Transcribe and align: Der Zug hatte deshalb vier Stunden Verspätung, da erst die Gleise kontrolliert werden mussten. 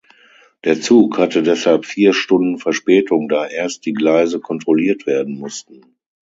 Der 0.63 0.81
Zug 0.81 1.19
hatte 1.19 1.43
deshalb 1.43 1.85
vier 1.85 2.13
Stunden 2.15 2.57
Verspätung, 2.57 3.29
da 3.29 3.45
erst 3.45 3.85
die 3.85 3.93
Gleise 3.93 4.39
kontrolliert 4.39 5.05
werden 5.05 5.37
mussten. 5.37 5.93